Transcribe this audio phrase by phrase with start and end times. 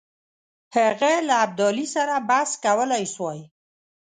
[0.77, 3.39] هغه له ابدالي سره بحث کولای سوای.